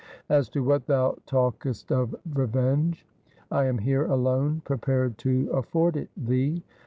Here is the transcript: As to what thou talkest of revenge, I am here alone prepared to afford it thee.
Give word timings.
As 0.29 0.49
to 0.49 0.63
what 0.63 0.87
thou 0.87 1.15
talkest 1.27 1.91
of 1.91 2.15
revenge, 2.33 3.05
I 3.51 3.65
am 3.65 3.77
here 3.77 4.05
alone 4.07 4.63
prepared 4.65 5.19
to 5.19 5.47
afford 5.51 5.95
it 5.95 6.09
thee. 6.17 6.63